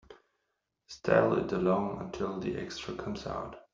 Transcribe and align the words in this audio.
Stall 0.87 1.37
it 1.45 1.51
along 1.51 1.99
until 2.01 2.39
the 2.39 2.57
extra 2.57 2.95
comes 2.95 3.27
out. 3.27 3.55